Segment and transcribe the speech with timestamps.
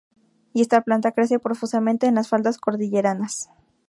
[0.51, 3.51] Y esta planta crece profusamente en las faldas cordilleranas.